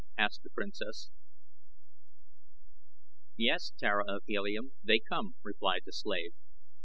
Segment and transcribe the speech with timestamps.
[0.17, 1.11] asked the princess.
[3.37, 6.33] "Yes, Tara of Helium, they come," replied the slave.